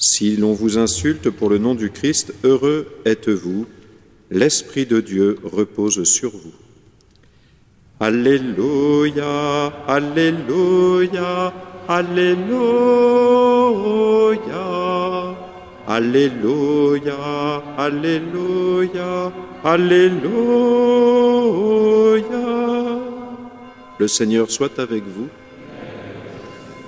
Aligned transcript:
Si 0.00 0.36
l'on 0.36 0.52
vous 0.52 0.78
insulte 0.78 1.28
pour 1.28 1.50
le 1.50 1.58
nom 1.58 1.74
du 1.74 1.90
Christ, 1.90 2.32
heureux 2.44 2.86
êtes-vous, 3.04 3.66
l'Esprit 4.30 4.86
de 4.86 5.00
Dieu 5.00 5.40
repose 5.42 6.04
sur 6.04 6.30
vous. 6.30 6.54
Alléluia, 7.98 9.66
Alléluia, 9.88 11.52
Alléluia, 11.88 12.46
Alléluia, 15.88 17.16
Alléluia, 17.76 19.32
Alléluia. 19.64 20.28
Le 23.98 24.06
Seigneur 24.06 24.48
soit 24.48 24.78
avec 24.78 25.02
vous. 25.02 25.26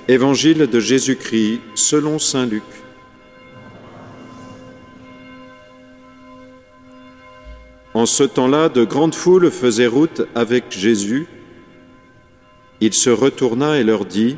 Évangile 0.06 0.68
de 0.68 0.78
Jésus-Christ 0.78 1.60
selon 1.74 2.20
Saint 2.20 2.46
Luc. 2.46 2.62
En 7.92 8.06
ce 8.06 8.22
temps-là, 8.22 8.68
de 8.68 8.84
grandes 8.84 9.14
foules 9.14 9.50
faisaient 9.50 9.88
route 9.88 10.22
avec 10.34 10.70
Jésus. 10.70 11.26
Il 12.80 12.94
se 12.94 13.10
retourna 13.10 13.78
et 13.78 13.84
leur 13.84 14.04
dit, 14.04 14.36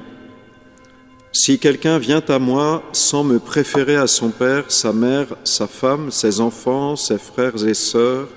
Si 1.32 1.58
quelqu'un 1.58 1.98
vient 1.98 2.22
à 2.28 2.38
moi 2.38 2.82
sans 2.92 3.24
me 3.24 3.38
préférer 3.38 3.96
à 3.96 4.06
son 4.06 4.30
père, 4.30 4.70
sa 4.70 4.92
mère, 4.92 5.26
sa 5.44 5.66
femme, 5.66 6.10
ses 6.10 6.40
enfants, 6.40 6.96
ses 6.96 7.18
frères 7.18 7.66
et 7.66 7.74
sœurs, 7.74 8.28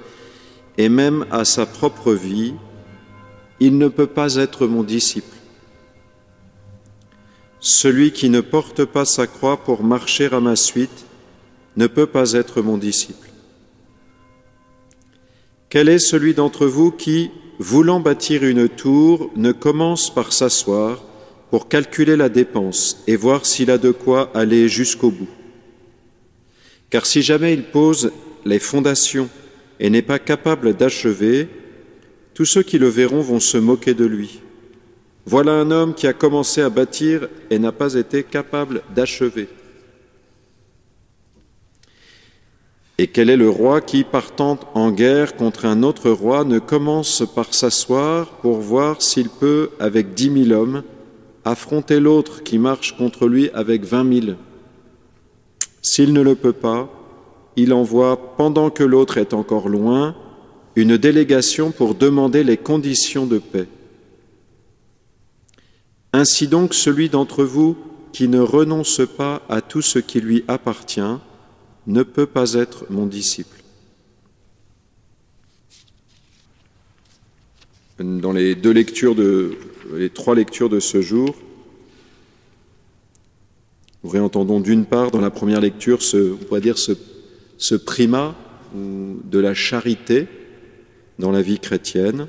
et 0.78 0.90
même 0.90 1.26
à 1.32 1.46
sa 1.46 1.66
propre 1.66 2.12
vie, 2.14 2.54
il 3.62 3.78
ne 3.78 3.88
peut 3.88 4.08
pas 4.08 4.36
être 4.36 4.68
mon 4.68 4.84
disciple. 4.84 5.36
Celui 7.62 8.12
qui 8.12 8.30
ne 8.30 8.42
porte 8.42 8.84
pas 8.84 9.06
sa 9.06 9.28
croix 9.28 9.58
pour 9.58 9.82
marcher 9.84 10.26
à 10.32 10.42
ma 10.42 10.58
suite 10.58 11.06
ne 11.78 11.88
peut 11.88 12.06
pas 12.06 12.34
être 12.34 12.62
mon 12.62 12.78
disciple. 12.78 13.25
Quel 15.76 15.90
est 15.90 16.00
celui 16.00 16.34
d'entre 16.34 16.68
vous 16.68 16.90
qui, 16.90 17.32
voulant 17.60 18.00
bâtir 18.00 18.46
une 18.46 18.70
tour, 18.70 19.30
ne 19.36 19.52
commence 19.52 20.10
par 20.10 20.32
s'asseoir 20.32 21.04
pour 21.52 21.68
calculer 21.68 22.16
la 22.16 22.30
dépense 22.30 23.04
et 23.08 23.18
voir 23.18 23.46
s'il 23.46 23.70
a 23.70 23.78
de 23.78 23.92
quoi 23.92 24.32
aller 24.34 24.70
jusqu'au 24.70 25.12
bout? 25.12 25.28
Car 26.90 27.06
si 27.06 27.22
jamais 27.22 27.54
il 27.54 27.64
pose 27.64 28.14
les 28.46 28.60
fondations 28.60 29.28
et 29.82 29.90
n'est 29.90 30.02
pas 30.02 30.18
capable 30.18 30.78
d'achever, 30.78 31.50
tous 32.34 32.46
ceux 32.46 32.64
qui 32.64 32.78
le 32.78 32.88
verront 32.88 33.20
vont 33.20 33.42
se 33.42 33.58
moquer 33.58 33.94
de 33.94 34.06
lui. 34.06 34.40
Voilà 35.26 35.52
un 35.52 35.72
homme 35.72 35.94
qui 35.94 36.08
a 36.08 36.14
commencé 36.14 36.62
à 36.62 36.70
bâtir 36.70 37.28
et 37.50 37.60
n'a 37.60 37.74
pas 37.74 37.96
été 37.96 38.24
capable 38.24 38.82
d'achever. 38.96 39.50
Et 42.98 43.08
quel 43.08 43.30
est 43.30 43.36
le 43.36 43.50
roi 43.50 43.82
qui, 43.82 44.06
partant 44.06 44.58
en 44.74 44.90
guerre 44.90 45.36
contre 45.36 45.66
un 45.66 45.84
autre 45.84 46.10
roi, 46.10 46.46
ne 46.46 46.60
commence 46.60 47.24
par 47.36 47.54
s'asseoir 47.54 48.28
pour 48.42 48.60
voir 48.60 49.02
s'il 49.02 49.30
peut, 49.30 49.72
avec 49.80 50.14
dix 50.14 50.30
mille 50.30 50.54
hommes, 50.54 50.84
affronter 51.44 52.00
l'autre 52.00 52.42
qui 52.42 52.58
marche 52.58 52.96
contre 52.98 53.28
lui 53.28 53.50
avec 53.54 53.84
vingt 53.84 54.06
mille? 54.06 54.38
S'il 55.82 56.14
ne 56.14 56.22
le 56.22 56.36
peut 56.36 56.54
pas, 56.54 56.90
il 57.58 57.74
envoie, 57.74 58.36
pendant 58.38 58.70
que 58.70 58.84
l'autre 58.84 59.18
est 59.18 59.34
encore 59.34 59.68
loin, 59.68 60.16
une 60.76 60.98
délégation 60.98 61.72
pour 61.72 61.96
demander 61.96 62.44
les 62.44 62.58
conditions 62.58 63.26
de 63.26 63.40
paix. 63.40 63.68
Ainsi 66.14 66.48
donc, 66.48 66.74
celui 66.74 67.10
d'entre 67.10 67.44
vous 67.44 67.76
qui 68.14 68.30
ne 68.30 68.40
renonce 68.40 69.02
pas 69.18 69.42
à 69.50 69.60
tout 69.60 69.82
ce 69.82 70.00
qui 70.00 70.22
lui 70.22 70.46
appartient, 70.48 71.02
ne 71.88 72.04
peut 72.04 72.26
pas 72.26 72.54
être 72.54 72.86
mon 72.90 73.06
disciple. 73.06 73.62
Dans 78.00 78.34
les 78.34 78.56
deux 78.56 78.72
lectures 78.72 79.16
de, 79.16 79.56
trois 80.14 80.36
lectures 80.36 80.70
de 80.70 80.80
ce 80.80 81.02
jour, 81.02 81.36
nous 84.04 84.10
réentendons 84.10 84.60
d'une 84.60 84.86
part 84.86 85.12
dans 85.12 85.22
la 85.22 85.32
première 85.32 85.62
lecture 85.62 86.02
ce, 86.02 86.34
on 86.34 86.38
pourrait 86.38 86.62
dire 86.62 86.78
ce, 86.78 86.92
ce 87.58 87.76
primat 87.76 88.36
de 88.74 89.40
la 89.40 89.54
charité 89.54 90.28
dans 91.20 91.32
la 91.32 91.42
vie 91.42 91.60
chrétienne. 91.60 92.28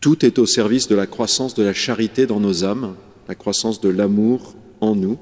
Tout 0.00 0.26
est 0.26 0.38
au 0.38 0.44
service 0.44 0.86
de 0.86 0.94
la 0.94 1.06
croissance 1.06 1.54
de 1.54 1.62
la 1.62 1.72
charité 1.72 2.26
dans 2.26 2.40
nos 2.40 2.64
âmes, 2.64 2.94
la 3.26 3.34
croissance 3.34 3.80
de 3.80 3.88
l'amour 3.88 4.54
en 4.82 4.94
nous. 4.94 5.18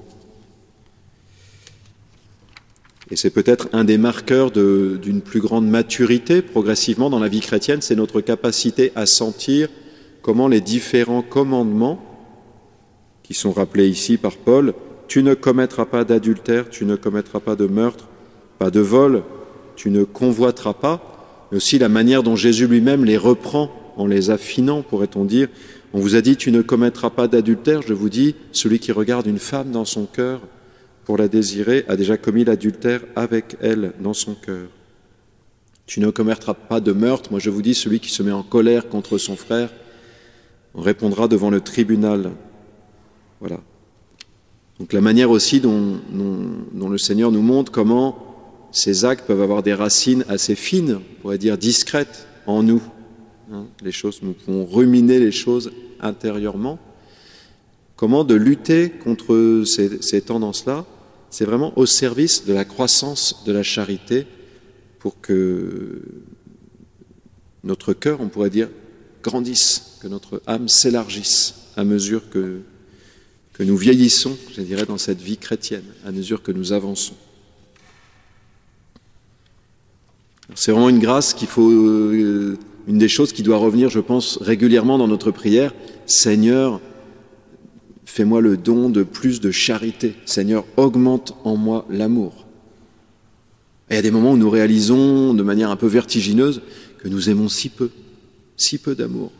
Et 3.12 3.16
c'est 3.16 3.28
peut-être 3.28 3.68
un 3.74 3.84
des 3.84 3.98
marqueurs 3.98 4.50
d'une 4.50 5.20
plus 5.20 5.40
grande 5.40 5.68
maturité 5.68 6.40
progressivement 6.40 7.10
dans 7.10 7.18
la 7.18 7.28
vie 7.28 7.40
chrétienne, 7.40 7.82
c'est 7.82 7.94
notre 7.94 8.22
capacité 8.22 8.90
à 8.94 9.04
sentir 9.04 9.68
comment 10.22 10.48
les 10.48 10.62
différents 10.62 11.20
commandements 11.20 12.02
qui 13.22 13.34
sont 13.34 13.52
rappelés 13.52 13.86
ici 13.86 14.16
par 14.16 14.38
Paul, 14.38 14.72
tu 15.08 15.22
ne 15.22 15.34
commettras 15.34 15.84
pas 15.84 16.04
d'adultère, 16.04 16.70
tu 16.70 16.86
ne 16.86 16.96
commettras 16.96 17.40
pas 17.40 17.54
de 17.54 17.66
meurtre, 17.66 18.08
pas 18.58 18.70
de 18.70 18.80
vol, 18.80 19.24
tu 19.76 19.90
ne 19.90 20.04
convoiteras 20.04 20.72
pas, 20.72 21.46
mais 21.50 21.58
aussi 21.58 21.78
la 21.78 21.90
manière 21.90 22.22
dont 22.22 22.34
Jésus 22.34 22.66
lui-même 22.66 23.04
les 23.04 23.18
reprend 23.18 23.70
en 23.98 24.06
les 24.06 24.30
affinant, 24.30 24.80
pourrait-on 24.80 25.26
dire. 25.26 25.48
On 25.92 26.00
vous 26.00 26.16
a 26.16 26.22
dit, 26.22 26.38
tu 26.38 26.50
ne 26.50 26.62
commettras 26.62 27.10
pas 27.10 27.28
d'adultère, 27.28 27.82
je 27.82 27.92
vous 27.92 28.08
dis, 28.08 28.36
celui 28.52 28.78
qui 28.78 28.90
regarde 28.90 29.26
une 29.26 29.38
femme 29.38 29.70
dans 29.70 29.84
son 29.84 30.06
cœur 30.06 30.40
pour 31.04 31.18
la 31.18 31.28
désirer 31.28 31.84
a 31.88 31.96
déjà 31.96 32.16
commis 32.16 32.44
l'adultère 32.44 33.02
avec 33.16 33.56
elle 33.60 33.92
dans 34.00 34.14
son 34.14 34.34
cœur. 34.34 34.68
Tu 35.86 36.00
ne 36.00 36.10
commettras 36.10 36.54
pas 36.54 36.80
de 36.80 36.92
meurtre. 36.92 37.30
Moi, 37.30 37.40
je 37.40 37.50
vous 37.50 37.62
dis, 37.62 37.74
celui 37.74 38.00
qui 38.00 38.10
se 38.10 38.22
met 38.22 38.32
en 38.32 38.42
colère 38.42 38.88
contre 38.88 39.18
son 39.18 39.36
frère 39.36 39.70
répondra 40.74 41.28
devant 41.28 41.50
le 41.50 41.60
tribunal. 41.60 42.30
Voilà. 43.40 43.60
Donc 44.78 44.92
la 44.92 45.00
manière 45.00 45.30
aussi 45.30 45.60
dont, 45.60 46.00
le 46.12 46.98
Seigneur 46.98 47.30
nous 47.30 47.42
montre 47.42 47.70
comment 47.70 48.16
ces 48.72 49.04
actes 49.04 49.26
peuvent 49.26 49.42
avoir 49.42 49.62
des 49.62 49.74
racines 49.74 50.24
assez 50.28 50.54
fines, 50.54 50.98
on 50.98 51.20
pourrait 51.20 51.38
dire 51.38 51.58
discrètes 51.58 52.26
en 52.46 52.62
nous. 52.62 52.82
Hein, 53.52 53.66
les 53.82 53.92
choses, 53.92 54.20
nous 54.22 54.32
pouvons 54.32 54.64
ruminer 54.64 55.18
les 55.18 55.30
choses 55.30 55.72
intérieurement. 56.00 56.78
Comment 58.02 58.24
de 58.24 58.34
lutter 58.34 58.90
contre 58.90 59.62
ces, 59.64 60.02
ces 60.02 60.22
tendances-là 60.22 60.86
C'est 61.30 61.44
vraiment 61.44 61.72
au 61.78 61.86
service 61.86 62.44
de 62.44 62.52
la 62.52 62.64
croissance 62.64 63.44
de 63.46 63.52
la 63.52 63.62
charité 63.62 64.26
pour 64.98 65.20
que 65.20 66.02
notre 67.62 67.92
cœur, 67.92 68.20
on 68.20 68.26
pourrait 68.26 68.50
dire, 68.50 68.68
grandisse, 69.22 69.98
que 70.02 70.08
notre 70.08 70.42
âme 70.48 70.66
s'élargisse 70.66 71.54
à 71.76 71.84
mesure 71.84 72.28
que, 72.28 72.62
que 73.52 73.62
nous 73.62 73.76
vieillissons, 73.76 74.36
je 74.52 74.62
dirais, 74.62 74.84
dans 74.84 74.98
cette 74.98 75.20
vie 75.20 75.36
chrétienne, 75.36 75.86
à 76.04 76.10
mesure 76.10 76.42
que 76.42 76.50
nous 76.50 76.72
avançons. 76.72 77.14
C'est 80.56 80.72
vraiment 80.72 80.88
une 80.88 80.98
grâce 80.98 81.34
qu'il 81.34 81.46
faut, 81.46 81.70
euh, 81.70 82.58
une 82.88 82.98
des 82.98 83.06
choses 83.06 83.32
qui 83.32 83.44
doit 83.44 83.58
revenir, 83.58 83.90
je 83.90 84.00
pense, 84.00 84.38
régulièrement 84.38 84.98
dans 84.98 85.06
notre 85.06 85.30
prière. 85.30 85.72
Seigneur, 86.06 86.80
Fais-moi 88.14 88.42
le 88.42 88.58
don 88.58 88.90
de 88.90 89.04
plus 89.04 89.40
de 89.40 89.50
charité. 89.50 90.16
Seigneur, 90.26 90.66
augmente 90.76 91.34
en 91.44 91.56
moi 91.56 91.86
l'amour. 91.88 92.46
Et 93.88 93.94
il 93.94 93.96
y 93.96 93.98
a 93.98 94.02
des 94.02 94.10
moments 94.10 94.32
où 94.32 94.36
nous 94.36 94.50
réalisons 94.50 95.32
de 95.32 95.42
manière 95.42 95.70
un 95.70 95.76
peu 95.76 95.86
vertigineuse 95.86 96.60
que 96.98 97.08
nous 97.08 97.30
aimons 97.30 97.48
si 97.48 97.70
peu, 97.70 97.88
si 98.58 98.76
peu 98.76 98.94
d'amour. 98.94 99.32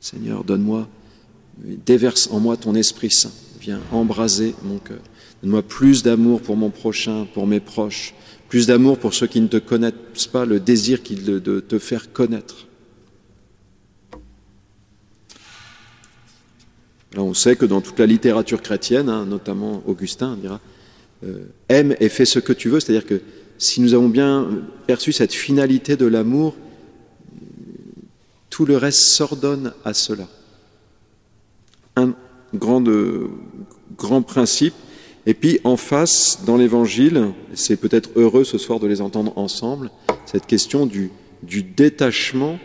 Seigneur, 0.00 0.42
donne-moi, 0.42 0.88
déverse 1.84 2.30
en 2.32 2.40
moi 2.40 2.56
ton 2.56 2.74
Esprit 2.74 3.10
Saint. 3.10 3.32
Viens 3.60 3.80
embraser 3.92 4.54
mon 4.62 4.78
cœur. 4.78 5.02
Donne-moi 5.42 5.62
plus 5.62 6.02
d'amour 6.02 6.40
pour 6.40 6.56
mon 6.56 6.70
prochain, 6.70 7.26
pour 7.34 7.46
mes 7.46 7.60
proches, 7.60 8.14
plus 8.48 8.66
d'amour 8.66 8.98
pour 8.98 9.12
ceux 9.12 9.26
qui 9.26 9.42
ne 9.42 9.48
te 9.48 9.58
connaissent 9.58 10.28
pas, 10.32 10.46
le 10.46 10.60
désir 10.60 11.00
de 11.02 11.60
te 11.60 11.78
faire 11.78 12.10
connaître. 12.10 12.65
On 17.22 17.34
sait 17.34 17.56
que 17.56 17.66
dans 17.66 17.80
toute 17.80 17.98
la 17.98 18.06
littérature 18.06 18.62
chrétienne, 18.62 19.08
hein, 19.08 19.26
notamment 19.26 19.82
Augustin 19.86 20.36
dira, 20.36 20.60
euh, 21.24 21.44
aime 21.68 21.94
et 22.00 22.08
fais 22.08 22.24
ce 22.24 22.38
que 22.38 22.52
tu 22.52 22.68
veux, 22.68 22.80
c'est-à-dire 22.80 23.06
que 23.06 23.20
si 23.58 23.80
nous 23.80 23.94
avons 23.94 24.08
bien 24.08 24.48
perçu 24.86 25.12
cette 25.12 25.32
finalité 25.32 25.96
de 25.96 26.06
l'amour, 26.06 26.54
tout 28.50 28.66
le 28.66 28.76
reste 28.76 29.00
s'ordonne 29.00 29.72
à 29.84 29.94
cela. 29.94 30.28
Un 31.96 32.14
grand, 32.54 32.84
grand 33.96 34.22
principe. 34.22 34.74
Et 35.24 35.34
puis 35.34 35.58
en 35.64 35.76
face, 35.76 36.44
dans 36.44 36.56
l'Évangile, 36.56 37.32
c'est 37.54 37.76
peut-être 37.76 38.10
heureux 38.16 38.44
ce 38.44 38.58
soir 38.58 38.78
de 38.78 38.86
les 38.86 39.00
entendre 39.00 39.32
ensemble, 39.36 39.90
cette 40.26 40.46
question 40.46 40.86
du 40.86 41.10
détachement 41.62 42.58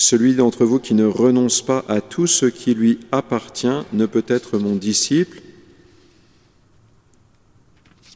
celui 0.00 0.34
d'entre 0.34 0.64
vous 0.64 0.78
qui 0.78 0.94
ne 0.94 1.04
renonce 1.04 1.60
pas 1.60 1.84
à 1.88 2.00
tout 2.00 2.28
ce 2.28 2.46
qui 2.46 2.72
lui 2.72 3.00
appartient 3.10 3.66
ne 3.92 4.06
peut 4.06 4.24
être 4.28 4.56
mon 4.56 4.76
disciple. 4.76 5.42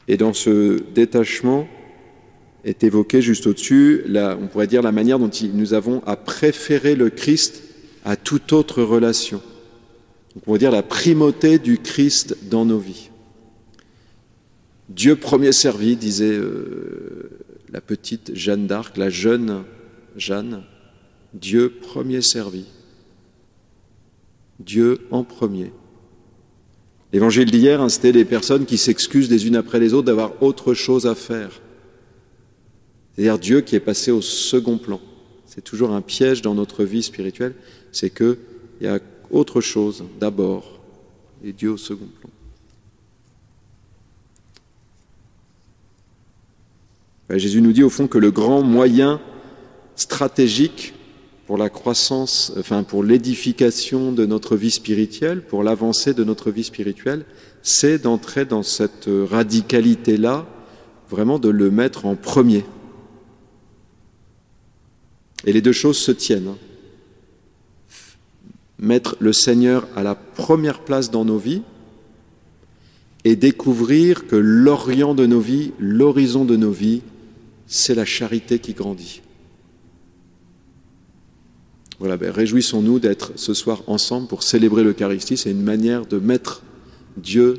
Et 0.07 0.15
dans 0.15 0.31
ce 0.31 0.81
détachement 0.95 1.67
est 2.63 2.85
évoqué 2.85 3.21
juste 3.21 3.47
au-dessus, 3.47 4.05
on 4.15 4.47
pourrait 4.47 4.67
dire 4.67 4.81
la 4.81 4.93
manière 4.93 5.19
dont 5.19 5.29
nous 5.53 5.73
avons 5.73 6.01
à 6.05 6.15
préférer 6.15 6.95
le 6.95 7.09
Christ 7.09 7.61
à 8.05 8.15
toute 8.15 8.53
autre 8.53 8.81
relation. 8.81 9.41
on 10.37 10.39
pourrait 10.39 10.59
dire 10.59 10.71
la 10.71 10.83
primauté 10.83 11.59
du 11.59 11.79
Christ 11.79 12.37
dans 12.49 12.63
nos 12.63 12.79
vies. 12.79 13.09
Dieu 14.87 15.17
premier 15.17 15.51
servi, 15.51 15.97
disait 15.97 16.31
euh, 16.31 17.29
la 17.73 17.81
petite 17.81 18.33
Jeanne 18.35 18.67
d'Arc, 18.67 18.95
la 18.95 19.09
jeune 19.09 19.65
Jeanne, 20.15 20.63
Dieu 21.33 21.69
premier 21.81 22.21
servi. 22.21 22.65
Dieu 24.59 24.99
en 25.11 25.23
premier. 25.23 25.71
L'évangile 27.11 27.51
d'hier, 27.51 27.89
c'était 27.91 28.11
des 28.11 28.25
personnes 28.25 28.65
qui 28.65 28.77
s'excusent 28.77 29.29
les 29.29 29.47
unes 29.47 29.55
après 29.55 29.79
les 29.79 29.93
autres 29.93 30.07
d'avoir 30.07 30.41
autre 30.41 30.73
chose 30.73 31.05
à 31.05 31.15
faire. 31.15 31.61
C'est-à-dire 33.13 33.39
Dieu 33.39 33.61
qui 33.61 33.75
est 33.75 33.79
passé 33.79 34.11
au 34.11 34.21
second 34.21 34.77
plan. 34.77 34.99
C'est 35.45 35.63
toujours 35.63 35.91
un 35.91 36.01
piège 36.01 36.41
dans 36.41 36.55
notre 36.55 36.83
vie 36.83 37.03
spirituelle, 37.03 37.53
c'est 37.91 38.09
qu'il 38.09 38.37
y 38.81 38.87
a 38.87 38.99
autre 39.29 39.61
chose 39.61 40.03
d'abord 40.19 40.79
et 41.43 41.53
Dieu 41.53 41.71
au 41.71 41.77
second 41.77 42.07
plan. 42.19 42.29
Ben, 47.29 47.37
Jésus 47.37 47.61
nous 47.61 47.73
dit 47.73 47.83
au 47.83 47.89
fond 47.89 48.07
que 48.07 48.17
le 48.17 48.31
grand 48.31 48.63
moyen 48.63 49.21
stratégique 49.95 50.93
pour 51.45 51.57
la 51.57 51.69
croissance, 51.69 52.53
enfin 52.57 52.83
pour 52.83 53.03
l'édification 53.03 54.11
de 54.11 54.25
notre 54.25 54.55
vie 54.55 54.71
spirituelle, 54.71 55.41
pour 55.41 55.63
l'avancée 55.63 56.13
de 56.13 56.23
notre 56.23 56.51
vie 56.51 56.63
spirituelle, 56.63 57.25
c'est 57.61 57.97
d'entrer 57.97 58.45
dans 58.45 58.63
cette 58.63 59.07
radicalité-là, 59.07 60.45
vraiment 61.09 61.39
de 61.39 61.49
le 61.49 61.69
mettre 61.69 62.05
en 62.05 62.15
premier. 62.15 62.65
Et 65.45 65.51
les 65.51 65.61
deux 65.61 65.73
choses 65.73 65.97
se 65.97 66.11
tiennent. 66.11 66.47
Hein. 66.47 66.57
Mettre 68.79 69.15
le 69.19 69.33
Seigneur 69.33 69.87
à 69.95 70.03
la 70.03 70.15
première 70.15 70.79
place 70.79 71.11
dans 71.11 71.25
nos 71.25 71.37
vies 71.37 71.61
et 73.23 73.35
découvrir 73.35 74.27
que 74.27 74.35
l'orient 74.35 75.15
de 75.15 75.25
nos 75.25 75.39
vies, 75.39 75.71
l'horizon 75.79 76.43
de 76.43 76.55
nos 76.55 76.71
vies, 76.71 77.01
c'est 77.67 77.95
la 77.95 78.05
charité 78.05 78.59
qui 78.59 78.73
grandit. 78.73 79.21
Voilà, 82.03 82.17
ben, 82.17 82.31
réjouissons-nous 82.31 82.99
d'être 82.99 83.31
ce 83.37 83.53
soir 83.53 83.81
ensemble 83.87 84.27
pour 84.27 84.43
célébrer 84.43 84.83
l'Eucharistie. 84.83 85.37
C'est 85.37 85.51
une 85.51 85.63
manière 85.63 86.05
de 86.05 86.19
mettre 86.19 86.61
Dieu 87.15 87.55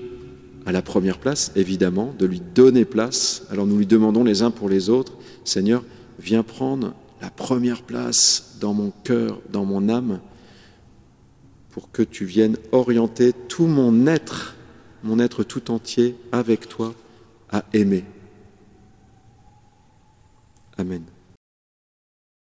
à 0.66 0.72
la 0.72 0.82
première 0.82 1.18
place, 1.18 1.50
évidemment, 1.56 2.14
de 2.18 2.26
lui 2.26 2.42
donner 2.54 2.84
place. 2.84 3.44
Alors 3.48 3.66
nous 3.66 3.78
lui 3.78 3.86
demandons 3.86 4.22
les 4.22 4.42
uns 4.42 4.50
pour 4.50 4.68
les 4.68 4.90
autres, 4.90 5.14
Seigneur, 5.44 5.82
viens 6.18 6.42
prendre 6.42 6.92
la 7.22 7.30
première 7.30 7.80
place 7.80 8.58
dans 8.60 8.74
mon 8.74 8.92
cœur, 9.02 9.40
dans 9.50 9.64
mon 9.64 9.88
âme, 9.88 10.20
pour 11.70 11.90
que 11.90 12.02
tu 12.02 12.26
viennes 12.26 12.58
orienter 12.70 13.32
tout 13.48 13.66
mon 13.66 14.06
être, 14.06 14.56
mon 15.04 15.20
être 15.20 15.42
tout 15.42 15.70
entier 15.70 16.16
avec 16.32 16.68
toi 16.68 16.92
à 17.50 17.64
aimer. 17.72 18.04
Amen. 20.76 21.13